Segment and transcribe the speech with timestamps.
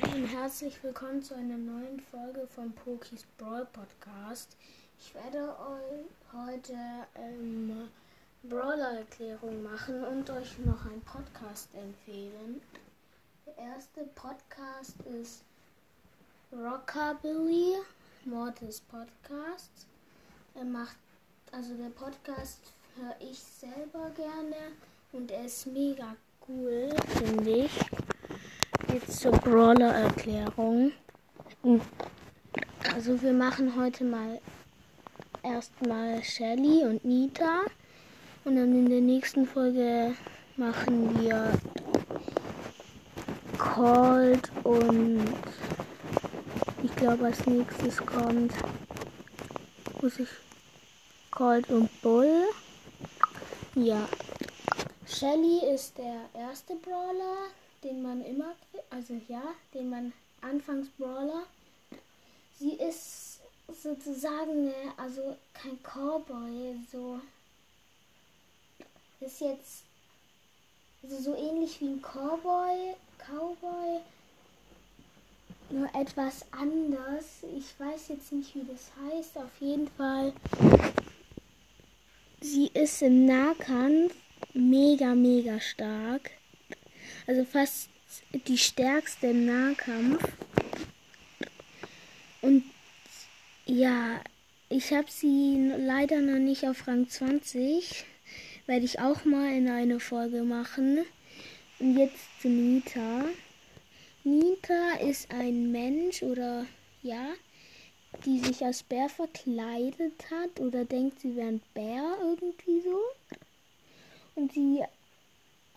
[0.00, 4.56] Hi und herzlich willkommen zu einer neuen Folge vom Pokis Brawl Podcast.
[5.00, 6.74] Ich werde euch heute
[7.16, 7.88] ähm,
[8.44, 12.60] Brawler-Erklärung machen und euch noch einen Podcast empfehlen.
[13.46, 15.42] Der erste Podcast ist
[16.52, 17.78] Rockabilly,
[18.24, 19.86] Mortis Podcast.
[20.54, 20.96] Er macht,
[21.50, 22.60] also der Podcast
[22.96, 24.72] höre ich selber gerne
[25.12, 26.14] und er ist mega
[26.46, 27.80] cool, finde ich.
[28.92, 30.92] Jetzt zur Brawler-Erklärung.
[32.94, 34.40] Also wir machen heute mal
[35.42, 37.60] erstmal Shelly und Nita.
[38.44, 40.14] Und dann in der nächsten Folge
[40.56, 41.52] machen wir
[43.58, 45.22] Cold und
[46.82, 48.52] ich glaube als nächstes kommt
[50.00, 50.28] muss ich
[51.30, 52.44] Cold und Bull.
[53.74, 54.08] Ja.
[55.06, 57.48] Shelly ist der erste Brawler,
[57.82, 58.54] den man immer,
[58.98, 61.44] also ja, den man anfangs Brawler.
[62.58, 67.20] Sie ist sozusagen, also kein Cowboy, so
[69.20, 69.84] ist jetzt
[71.04, 74.00] also so ähnlich wie ein Cowboy, Cowboy,
[75.70, 77.44] nur etwas anders.
[77.56, 79.36] Ich weiß jetzt nicht, wie das heißt.
[79.36, 80.32] Auf jeden Fall,
[82.40, 84.12] sie ist im Nahkampf
[84.54, 86.32] mega, mega stark.
[87.28, 87.90] Also fast
[88.32, 90.22] die stärkste im Nahkampf.
[92.40, 92.64] Und
[93.66, 94.20] ja,
[94.68, 98.04] ich habe sie leider noch nicht auf Rang 20.
[98.66, 101.04] Werde ich auch mal in eine Folge machen.
[101.78, 103.24] Und jetzt zu Nita.
[104.24, 106.66] Nita ist ein Mensch oder
[107.02, 107.28] ja,
[108.24, 113.00] die sich als Bär verkleidet hat oder denkt, sie wäre ein Bär irgendwie so.
[114.34, 114.82] Und sie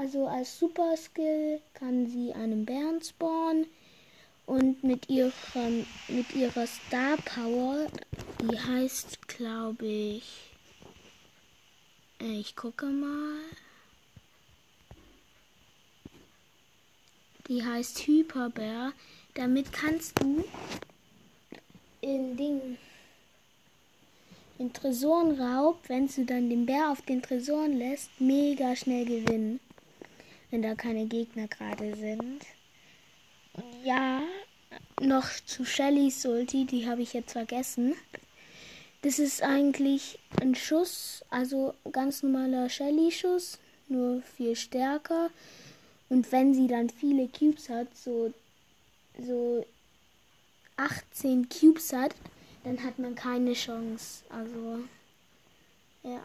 [0.00, 3.66] also als Super Skill kann sie einen Bären spawnen
[4.46, 7.86] und mit ihrem mit ihrer Star Power,
[8.40, 10.54] die heißt, glaube ich,
[12.18, 13.40] äh, ich gucke mal.
[17.48, 18.94] Die heißt Hyperbär.
[19.34, 20.44] Damit kannst du
[22.00, 22.78] in Ding
[24.56, 29.60] in Tresorenraub, wenn du dann den Bär auf den Tresoren lässt, mega schnell gewinnen
[30.50, 32.44] wenn da keine Gegner gerade sind.
[33.84, 34.22] Ja,
[35.00, 37.94] noch zu Shellys Ulti, die habe ich jetzt vergessen.
[39.02, 45.30] Das ist eigentlich ein Schuss, also ganz normaler Shelly-Schuss, nur viel stärker.
[46.10, 48.34] Und wenn sie dann viele Cubes hat, so,
[49.18, 49.64] so
[50.76, 52.14] 18 Cubes hat,
[52.64, 54.24] dann hat man keine Chance.
[54.28, 54.80] Also,
[56.02, 56.22] ja.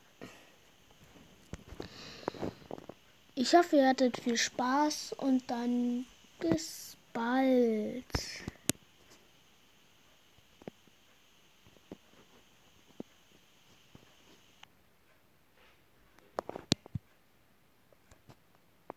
[3.38, 6.06] Ich hoffe, ihr hattet viel Spaß und dann
[6.40, 8.06] bis bald.